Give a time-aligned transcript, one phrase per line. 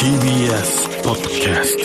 [0.00, 1.82] TBS ポッドキャスト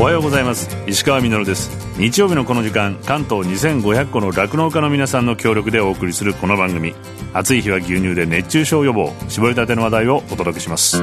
[0.00, 0.76] おはようございます。
[0.88, 1.70] 石川みです。
[1.96, 6.92] 日曜日のこの時間関東2500個の酪農家の皆さんの協力でお送りするこの番組。
[7.32, 9.12] 暑い日は牛乳で熱中症予防。
[9.28, 10.96] 絞りたての話題をお届けします。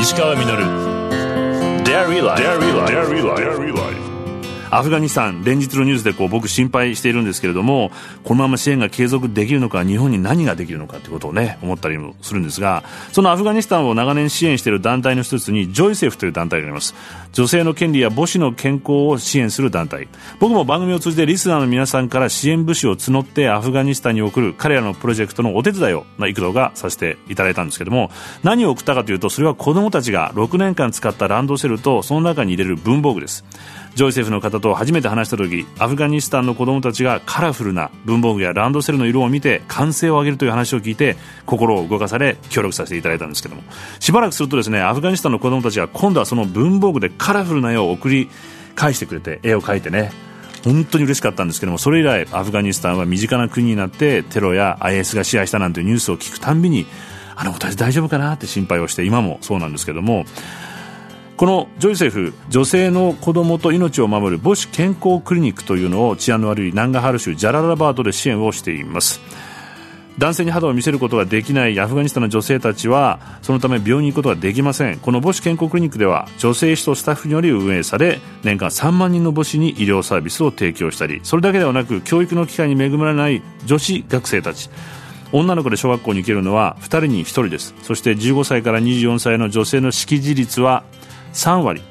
[0.00, 0.44] 石川み
[1.84, 4.07] Dairy Life
[4.70, 7.90] アフガニスタン、連日のニュースでこう僕心配しているんですけれども、
[8.24, 16.94] このまま支援が継続できるのか、日本に何ができるのかということをね、思ったりもするんですが、そのアフガニスタンを長年支援している団体の一つに、ジョイセフという団体があります。
[17.32, 20.08] 女性の権利や母子の健康を支援する団体。
[20.38, 28.10] 僕も番組を通じてリスナーの皆さんから支援物資を募ってアフガニスタンに送る彼らのプロジェクトのお手伝いを、幾度かさせていただいたんですけども、
[28.42, 33.44] 何を送ったかというと、それは子供たちが6年間使ったランドセルと、その中に入れる文房具です。
[33.98, 43.64] ジョイセフの方と初めて話した時アフガニスタンの子供たちがカラフルな文房具やランドセルの色を見て歓声を上げるという話を聞いて心を動かされ協力させていただいたんですけども。
[43.98, 48.30] しばらくするとですねアフガニスタンの子供たちが今度はその文房具でカラフルな絵を送り
[48.76, 50.12] 返してくれて絵を描いてね。
[50.62, 56.86] 本当に嬉しかったんですけどもそれ以来アフガニスタンは身近な国になってテロや IS が支配したなんていうニュースを聞くたんびに
[57.34, 60.24] あの子たち大丈夫かなって心配をして今もそうなんですけども
[61.38, 69.20] このジョイセフ女性の子供と命を守る母子健康クリニックというのを治安の悪いナンガハル州ジャララバードで支援をしています。
[70.18, 74.98] 男性に肌を見せることができないアフガニスタンの女性たちはそのため病院に行くことができません。
[74.98, 84.70] この母子健康クリニックでは女性医師とスタッフにより運営され年間3万人の母子に医療サービスを提供したりそれだけではなく教育の機会に恵まれない女子学生たち。
[85.30, 87.76] 女の子で小学校に行けるのは2人に1人です。
[87.82, 90.82] そして15歳から24歳の女性の識字率は
[91.32, 91.82] 3割。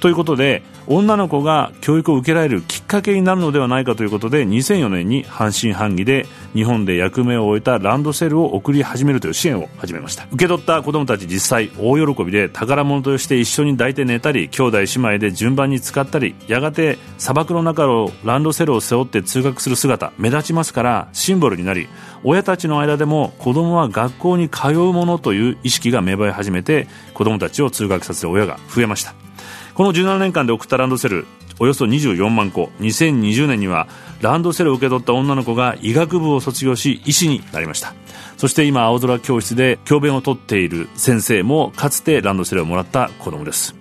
[0.00, 10.24] ということで女の子が教育を受けられるきっかけになるのではないかということで2004年に半信半疑で日本で役目を終えたランドセルを送り始めるという支援を始めました。
[10.32, 21.88] 受け取った子どもたち実際大喜びで宝物として一緒に抱いて寝たり兄弟姉妹で順番に使ったりやがて砂漠の中をランドセルを背負って通学する姿目立ちますからシンボルになり
[22.24, 29.14] 親たちの間でも子供は学校に通うものという意識が芽生え始めて子供たちを通学させる親が増えました。
[29.82, 31.26] この17年間で送ったランドセル
[31.58, 32.70] およそ24万個。
[32.78, 33.88] 2020年には
[34.20, 37.92] ランドセルを受け取った女の子が医学部を卒業し医師になりました。
[38.36, 43.74] そして今青空教室で教鞭をとっている先生もかつてランドセルをもらった子供です。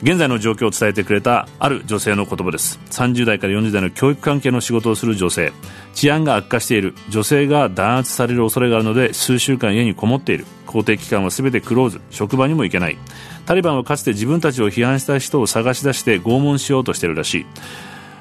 [0.00, 2.78] 現在の状況を伝えてくれたある女性の言葉です。
[2.90, 5.52] 30代から40代の教育関係の仕事をする女性。
[5.92, 6.94] 治安が悪化している。
[7.08, 10.46] 女性が弾圧される恐れがあるので数週間家にこもっている。
[10.66, 12.00] 公的機関は全てクローズ。
[12.10, 12.98] 職場にも行けない。
[13.44, 17.46] タリバンはかつて自分たちを批判した人を探し出して拷問しようとしているらしい。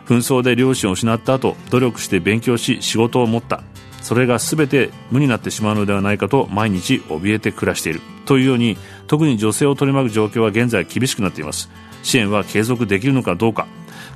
[0.07, 3.61] 紛争で両親を失った後努力して勉強し仕事を持った。
[4.01, 8.01] それが全て無になってしまうのではないかと毎日怯えて暮らしている。
[8.25, 8.77] というように
[9.07, 11.69] 特に女性を取り巻く状況は現在厳しくなっています。
[12.03, 13.67] 支援は継続できるのかどうか。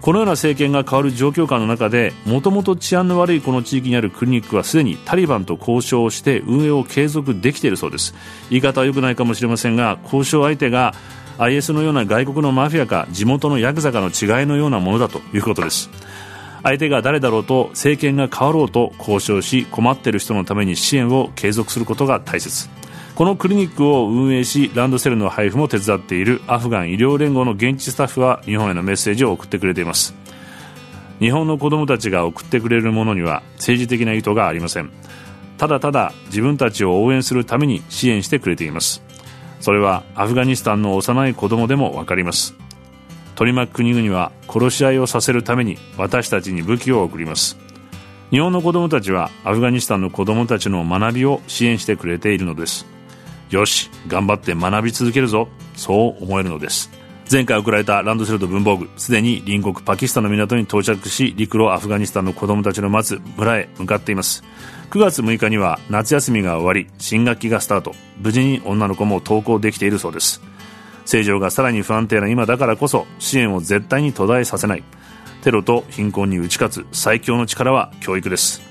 [0.02, 8.16] このような政権が変わる状況下の中でもともと治安の悪いこの地域にあるクリニックはすでにタリバンと交渉をして運営を継続できているそうです。
[8.50, 10.96] 言い方は良くないかもしれませんが交渉相手が
[11.38, 15.90] IS のような外国のマフィアか地元のヤクザかの違いのようなものだということです。
[16.63, 22.69] 相手が誰だろうと政権が変わろうと交渉し困っている人のために支援を継続することが大切。
[23.16, 30.16] このクリニックを運営しランドセルの配布も手伝っているアフガン医療連合の現地スタッフは日本へのメッセージを送ってくれています。
[31.19, 34.89] 日本の子供たちが送ってくれるものには政治的な意図がありません。
[35.57, 39.03] ただただ自分たちを応援するために支援してくれています。
[39.59, 42.55] それはアフガニスタンの幼い子供でも分かります。
[43.36, 47.58] 取り巻く国々は殺し合いをさせるために私たちに武器を送ります。
[48.31, 52.86] 日本の子供たちはアフガニスタンの子供たちの学びを支援してくれているのです。
[53.50, 55.50] よし頑張って学び続けるぞ。
[55.75, 56.90] そう思えるのです。
[57.30, 64.44] 前回送られたランドセルと文房具すでに隣国パキスタンの港に到着し陸路アフガニスタンの子供たちの待つ村へ向かっています。
[64.90, 67.94] 9月6日には夏休みが終わり新学期がスタート。
[68.17, 70.41] 無事に女の子も登校できているそうです。
[71.11, 74.84] 政情がさらに不安定な今だからこそ支援を絶対に途絶えさせない。
[75.43, 78.61] テロと貧困に打ち勝つ最強の力は教育です。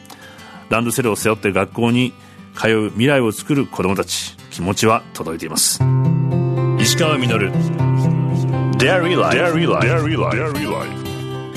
[0.70, 2.14] ランドセルを背負って学校に
[2.56, 4.38] 通う未来を作る子供たち。
[4.50, 5.80] 気持ちは届いています。
[6.80, 7.52] 石川稔。
[8.78, 11.09] Dairy Life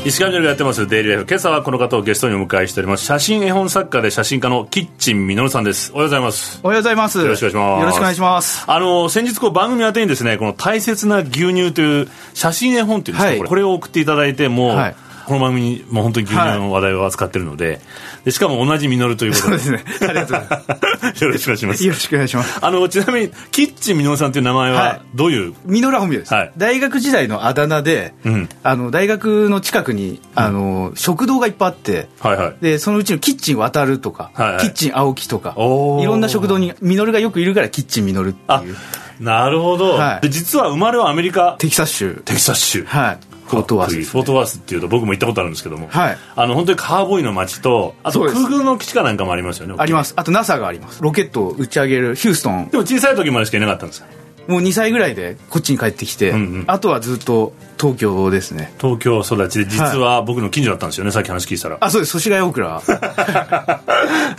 [0.05, 1.29] 石川稔がやってますデイリーライフ。
[1.29, 3.05] 今朝はこの方をゲストにお迎えしております。
[3.05, 5.93] 写真絵本作家で写真家のキッチンみのるさんです。
[5.93, 6.59] おはようございます。
[6.61, 7.19] おはようございます。
[7.19, 7.79] よろしくお願いします。
[7.79, 8.65] よろしくお願いします。
[8.67, 14.95] あの先日こう番組宛てにですねこの大切な牛乳という写真絵本っていうんですか、はい、これを送っていただいてもう、はい
[15.25, 17.79] この番組にもう本当に牛乳の話題を扱ってるので,、
[18.25, 19.59] でしかも同じミノルということで。
[19.59, 20.09] そうですね。
[20.09, 21.23] ありがとうございます。
[21.23, 21.85] よろしくお願いします。
[21.85, 22.59] よろしくお願いします。
[22.61, 25.01] あのちなみにキッチンミノルさんという名前ははい。
[25.15, 26.51] どういう、ミノルは本名です、はい。
[26.57, 28.49] 大学時代のあだ名で、うん。
[28.63, 32.55] あの大学の近くにあの食堂がいっぱいあってはいはい。
[32.61, 34.59] でそのうちのキッチン渡るとか、はいはい。
[34.59, 38.75] キッチン青木とかいろんな食堂にミノルがよくいるからキッチンミノルってあいう。
[39.19, 40.21] なるほど、はい。
[40.21, 41.55] で実は生まれはアメリカ？
[41.59, 42.21] テキサス州。
[42.25, 42.83] テキサス州。
[42.85, 46.17] はいフォートワースですフォートワースっていうと僕も行ったことあるんですけども、はい。
[46.35, 50.13] あの本当にカーボーイの街とあと空軍の基地かなんかもありますよねあります。
[50.15, 51.01] あと NASA があります。
[51.01, 52.69] ロケットを打ち上げるヒューストン。
[52.69, 54.05] でも小さい時までしかいなかったんですよ。
[54.45, 56.63] もう2歳ぐらいでこっちに帰ってきて、んうん。
[56.67, 58.73] あとはずっと東京ですね。
[58.77, 61.77] 東京育ちで実は僕の近所だったんですよね、さっき話聞いたら。
[61.79, 62.11] あそうです。
[62.11, 62.81] 祖師ヶ谷大倉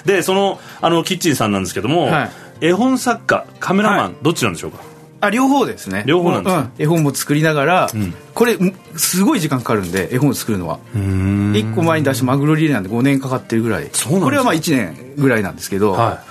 [0.05, 2.31] でそのあのキッチンさんなんですけども、はい。
[2.61, 4.15] 絵本作家カメラマン、はい。
[4.23, 4.79] どっちなんでしょうか？
[5.25, 6.05] あ両方ですね。
[6.07, 6.71] 両方なんですかうん。
[6.83, 8.15] 絵本も作りながら、ん。
[8.35, 10.79] これんすごい時間かかるんで絵本を作るのは。
[10.95, 13.91] 1個前に出したマグロリレーなんで5年かかってるぐらい。
[14.09, 16.23] これはまあ1年ぐらいなんですけど、は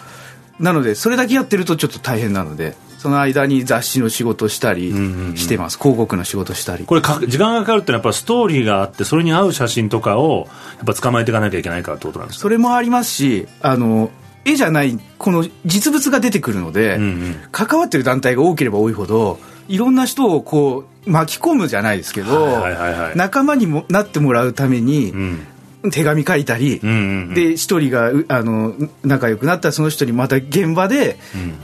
[0.59, 4.91] なのでそれだけやってるとちょっと大変なのでその間に雑誌の仕事したり
[5.35, 6.83] してます、広告の仕事したり。
[6.83, 10.47] いこれか時間がかかるってのはやっぱストーリーがあってそれに合う写真とかを
[10.77, 12.41] やっぱ捕まえていかなきゃいけないからってことなんですか？
[12.43, 14.09] それもありますしあの
[14.45, 17.35] 絵じゃないこの実物が出てくるので、うんうん。
[17.51, 22.65] 関わってる団体が多ければ多いほどいろんな人をこう巻き込むじゃないですけど、
[23.15, 25.47] 仲間にもなってもらうためにうん。
[25.91, 28.73] 手紙書いたり、で一人がうあの
[29.03, 31.17] 仲良くなったらその人にまた現場で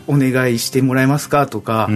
[0.08, 1.92] お願いしてもらえますかとか、そ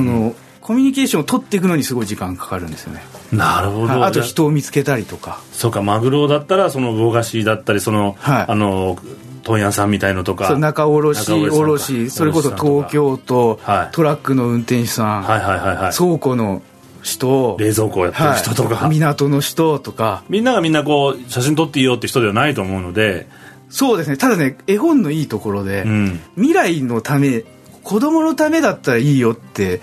[0.00, 3.02] のコミュニケーションを取っていくのにすごい時間かかるんですよね、
[3.32, 5.42] なるほど、はいあと人を見つけたりとか。
[5.52, 8.44] そうかマグロだったらその魚菓子だったりその、はい。
[8.48, 8.98] あの
[9.42, 10.48] 問屋さんみたいのとか。
[10.48, 13.94] そう仲卸仲卸それこそ東京都、はい。
[13.94, 15.92] トラックの運転手さん、はいはいはいはい。
[15.92, 16.62] 倉庫の
[17.02, 17.56] 人。
[17.58, 18.90] 冷蔵庫をやってる人とか、はい。
[18.90, 20.22] 港の人とか。
[20.28, 23.26] みんながみんなこう写真撮っていいよって人ではないと思うので、
[23.70, 24.16] そうですね。
[24.16, 27.44] ただね絵本のいいところで、うん、未来のため
[27.82, 29.80] 子供のためだったらいいよって、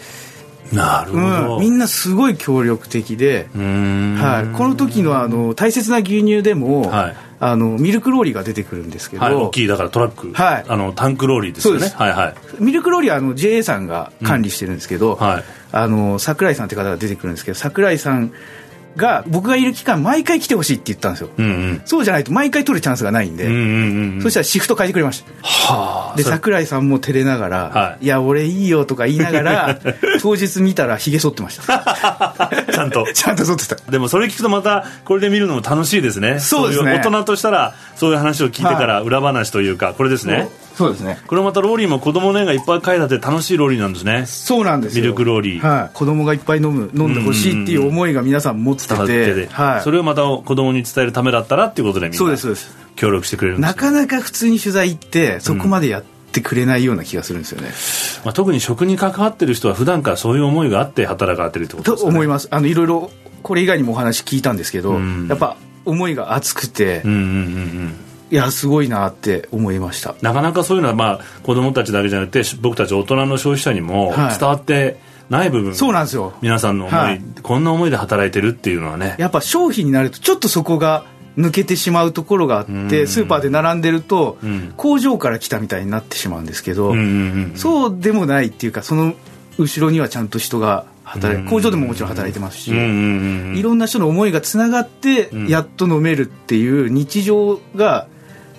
[0.74, 7.16] なるほど、うん、みんなすごい協力的で、はい、この時のあの大切な牛乳でも、はい
[7.51, 10.65] あのミルクローリーが出てくるんですけど、はい、大きいだからトラック、はい。
[10.68, 11.89] あのタンクローリーですよね。
[11.89, 12.36] はいはい。
[12.59, 15.44] ミルクローリーはあの JA さんが管理してるんですけど、はい。
[15.71, 18.31] あの桜井さんって方が出てくるんですけど桜井さん
[18.95, 21.81] が僕がいる期間毎回来てほしいって言ったんですよ、うんうん。
[21.86, 25.31] そうじゃないと毎回取るチャンスがないんで、うんうんうんうんそしたらシフト変えてくれました。
[25.44, 26.18] はあ。
[26.18, 28.06] で桜井さんも照れながら「はい。
[28.06, 29.80] い、や俺いいよ」とか言いながら
[30.21, 32.56] 当日見たらひげ剃ってました。
[32.71, 33.06] ちゃんと。
[33.13, 33.75] ちゃんと剃ってた。
[33.92, 36.39] でもそれ聞くとまたこれで見るのも楽しいですね。
[36.39, 36.95] そうですね。
[36.95, 41.19] い大人としたらそういう話を聞いてから裏話というかこれですねそうですね。
[41.25, 44.25] これまたローリーも子供の絵がいっぱい描いてあって楽しいローリーなんですね。
[44.25, 45.04] そうなんですよ。
[45.04, 45.68] ミルクローリー。
[45.68, 48.95] はい、子供がいっぱい飲む飲んでほしいっていう思いが皆さん持ってて。
[48.95, 49.48] て、て。
[49.51, 52.86] はい、それをまた子供に伝えるためだったらっていうことでみんそうなですそうです。
[52.95, 57.69] 協力してくれるんですなかなか普通に取材行ってそこまでやってくれないような気がするんですよね、
[58.24, 62.16] まあ、特に食に関わってる人は普段からそういう思いがあって働かれてるってこととですかね。
[62.16, 62.48] 思います。
[62.51, 63.12] あのいろいろ
[63.44, 65.28] これ以外にもお話聞いたんですけど、うん。
[65.28, 68.05] やっぱ思いが熱くて、うんうんうんうん
[68.35, 70.13] いやすごいなって思いました。
[70.21, 74.37] なかなかそういうのはまあ子供たちだけじゃなくて僕たち大人の消費者にもはい。
[74.37, 74.97] 伝わって
[75.29, 76.33] ない部分、そうなんですよ。
[76.41, 77.21] 皆さんの思い、はい。
[77.41, 79.15] こんな思いで働いてるっていうのはね。
[79.17, 81.05] やっぱ商品になるとちょっとそこが
[81.37, 83.07] 抜けてしまうところがあって、うん。
[83.07, 84.73] スーパーで並んでると、ん。
[84.75, 89.13] 工場から来たみたいになってしまうんですけど、うんうんうんそうでもないっていうかその
[89.57, 91.49] 後ろにはちゃんと人が働いうん。
[91.49, 95.47] 工場でももちろん働いてますし、うんうんうんいろんな人の思いがつながってん。
[95.47, 98.07] やっと飲めるっていう日常が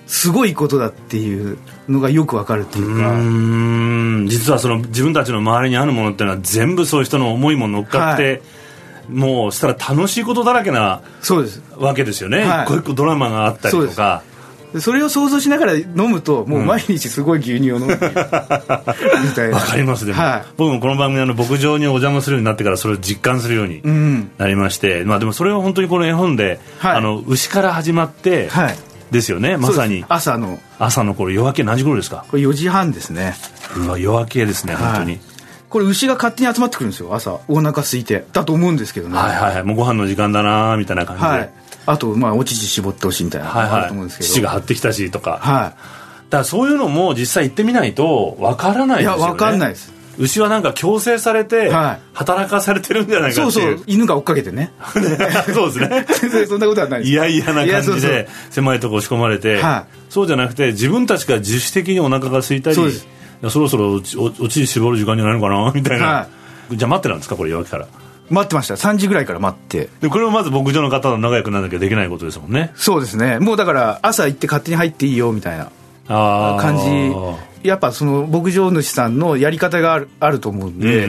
[0.06, 1.58] すごいことだっていう
[1.88, 4.26] のがよくわかるっていうか、うーん。
[4.28, 8.42] 実はその自分たちの周りにあるものっていうのは全部そういう人の思いも乗っかって、
[9.10, 11.62] もうしたら楽しいことだらけなそうです。
[11.76, 12.64] わけですよね、はい。
[12.64, 14.22] 一個一個ドラマがあったりとか。
[14.72, 17.96] でそれを想像しながら飲むともう毎日すごい牛乳を飲むう。
[17.96, 19.56] みたいな。
[19.56, 20.42] わかりますでも、はい。
[20.56, 24.30] 僕もこの番組あの牧場にお邪魔するようになってからそれを実感するようにうん。
[24.38, 26.96] なりまして、まあでもそれは本当にこの絵本で、はい。
[26.96, 28.76] あの牛から始まって、はい
[29.10, 30.04] ですよねまさに。
[30.08, 30.58] 朝の。
[30.78, 32.24] 朝の頃夜明け何時頃ですか？
[32.30, 33.34] これ4時半ですね。
[33.76, 35.20] うわ夜明けですね本当に、はい
[35.68, 37.40] これ牛が勝手に集まってくるんですよ朝。
[37.48, 38.24] お腹空いて。
[38.32, 39.18] だと思うんですけどね。
[39.18, 39.64] はいはいはい。
[39.64, 41.50] もうご飯の時間だなーみたいな感じで、はい。
[41.86, 45.74] あとまあお乳絞ってほしいみたいなのはいがあると思うんですけど、はい父が張ってきたしとか、だかは
[46.30, 49.22] らそういうのも実際行ってみないとわからないいいですよね。
[49.24, 52.00] やわかんないです牛はなんか強制されてはい。
[52.14, 53.78] 働かされてるんじゃないかそうそっていう。
[53.80, 54.72] う犬が追っかけてね。
[55.54, 56.06] そうですね。
[56.20, 58.00] 全 然そんなことはないいやそうそう。
[58.00, 62.76] じで狭いとこ押し込まれて、はそうじゃなくて自分たちが自主的にお腹が空いたり
[63.50, 64.00] そろそろお
[64.48, 65.72] ち絞る時間じゃないのかな？
[65.74, 66.26] みたいな、は
[66.72, 67.36] じゃあ待ってなんですか？
[67.36, 67.86] これ夜明けから。
[68.28, 68.74] 待ってました。
[68.74, 69.88] 3時ぐらいから待って。
[70.00, 72.72] でこれもまず牧場の方と仲良くならなきゃできないことですもんね。
[72.74, 73.38] そうですね。
[73.38, 75.68] もうだから朝行って勝手に入っていいよみたいな。
[76.08, 76.84] 感じ
[77.66, 81.08] やっぱその牧場主さんのやり方があるあると思うんで、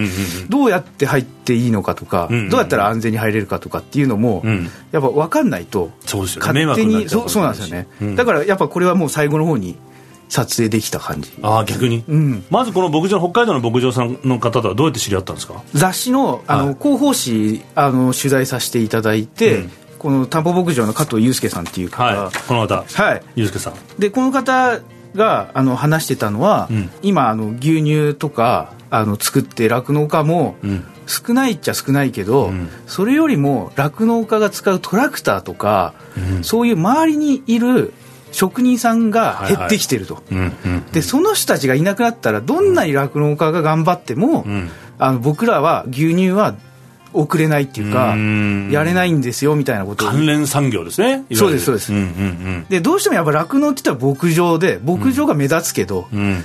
[0.49, 9.77] どうやって入っていいのかとか、どうやったら安全に入れるかとかっていうのも、うん、やっぱ分かんないとそうですよ、ね、勝手にそうそうなんですよね、うん、だからやっぱこれはもう最後の方に
[10.29, 11.31] 撮影できた感じ。
[11.41, 15.63] ああ逆に、うん、まずこの牧場北海道の牧場さんの方とはどうやって知り合ったんですか？
[15.73, 19.71] 雑誌のあの、はい、広報誌あの取材させていただいて、うん。
[19.97, 23.73] この田んぼ牧場の加藤祐介さんっていう方、はい、この方、はい、祐介さん。
[23.97, 24.79] でこの方
[25.17, 30.55] があの話してたのは、うん、今あの牛乳とかあの作って酪農家も、
[31.07, 35.93] 少ないっちゃ少ないけど、うん、それよりも酪農家が使うトラクターとか、
[36.35, 37.93] うん、そういう周りにいる
[38.31, 40.21] 職人さんが減ってきてると、
[40.93, 44.45] でその人たちがいなくなったらどんなに酪農家が頑張っても、
[44.99, 46.55] あの僕らは牛乳は
[47.19, 48.15] 送れないっていうか
[48.71, 51.25] やれないんですよみたいなこと関連産業ですね。
[51.33, 52.09] そうですそうです、うんうんう
[52.59, 56.43] ん、でどうしてもやっぱ酪農って言ったら牧場で牧場が目立つけど、うん、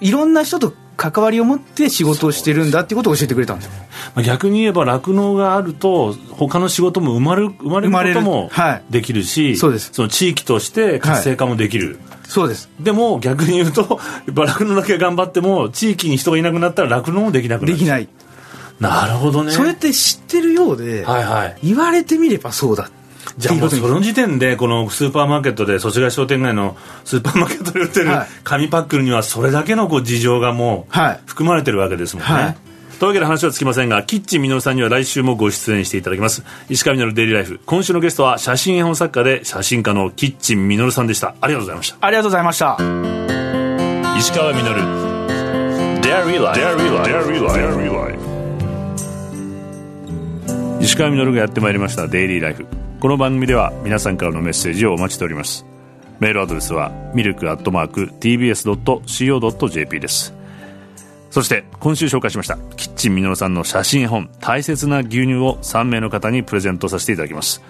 [0.00, 3.72] いろんな人と関わりを持って仕事をしてるんだっていうことを教えてくれたんですよ、
[4.14, 8.50] まあ、逆に言えば酪農があると他の仕事も生まれる生まれることも
[8.88, 9.90] できるし、はい、そうです。
[9.92, 12.68] その地域として活性化もできる、はいそうです。
[12.80, 17.74] でも逆に言うと酪農だけ頑張っても地域に人がいなくなったら酪農もできなくなる。
[17.74, 18.08] できない
[18.80, 19.52] なるほどね。
[19.52, 22.90] それって知ってるようで、はいはい、言われてみればそうだ。
[23.38, 28.10] じゃあもうその時点でこのスーパーマーケットで祖師ヶ商店街のスーパーマーケットで売ってる
[28.44, 30.94] 紙パックにはそれだけのこう事情がもう
[31.26, 32.56] 含まれてるわけですもんね、はい、
[32.98, 36.44] というわけで話はつきませんがキッチンみのるさんには来週もご出演していただきます。
[36.70, 37.60] 石川みのるデイリーライフ。
[37.66, 41.34] 今週のゲストは写真絵本作家で写真家のキッチンみのるさんでした。
[41.40, 41.96] ありがとうございました。
[42.00, 42.78] ありがとうございました。
[44.18, 44.80] 石川みのる
[46.00, 48.35] Dairy Life Dairy Life
[50.86, 52.64] 石川稔がやってまいりましたデイリーライフ
[53.00, 55.66] この番組では皆さんからのメッセージをお待ちしております。
[56.20, 60.32] メールアドレスはミルクアットマーク TBS.CO.JP です。
[61.30, 67.62] そして今週紹介しましたキッチンみのるさんの写真絵本大切な牛乳を3名の方にプレゼントさせていただきます。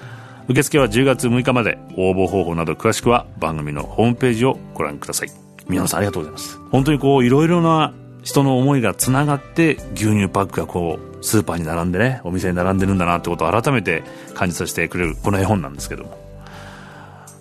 [0.49, 1.79] 受付は10月6日まで。
[1.97, 5.31] 応募方法など詳しくは番組のホームページをご覧ください。
[5.71, 6.59] 皆さんありがとうございます。
[6.71, 14.03] 本当にこういろいろな人の思いがつながって牛乳パックがこうスーパーに並んでねお店に並んでるんだなってことを改めて
[14.35, 16.27] 感じさせてくれるこの絵本なんですけども。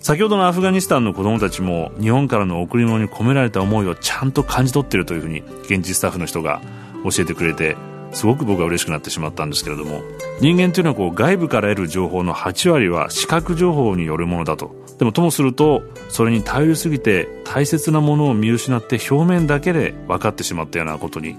[0.00, 6.60] 先ほどのアフガニスタンの子供たちも日本からの贈り物に込められた思いをちゃんと感じ取ってるというふうに現地スタッフの人が
[7.02, 7.76] 教えてくれて
[8.12, 10.02] すごく僕は嬉しくなってしまったんですけれども。
[10.40, 14.76] 人間というのはこう外部から得る情報の8割は視覚情報によるものだと。
[14.98, 21.36] でもともするとそれに頼りすぎて大切なものを見失って表面だけで分かってしまったようなことに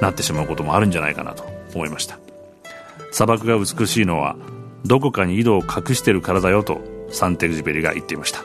[0.00, 1.53] なってしまうこともあるんじゃないかなと。
[1.74, 2.18] 思いました
[3.12, 4.36] 砂漠が美しいのは
[4.84, 8.42] どこかに井戸を隠してるからだよとサンテグジュベリが言っていました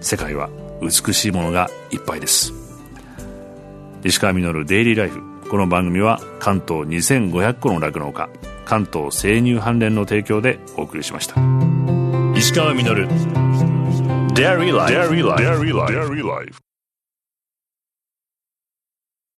[0.00, 0.48] 世界は
[0.80, 2.52] 美しいものがいっぱいです
[4.04, 8.28] 石川稔デイリーライフこの番組は関東2500個の酪農家
[8.64, 11.34] 関東生乳関連の提供でお送りしました
[12.36, 13.08] 石川稔
[14.36, 14.92] Dairy Life.
[14.92, 15.40] Dairy Life.
[15.40, 16.65] Dairy Life.